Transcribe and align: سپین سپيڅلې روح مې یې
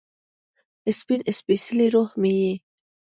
سپین 0.97 1.19
سپيڅلې 1.37 1.87
روح 1.93 2.09
مې 2.21 2.31
یې 2.43 2.53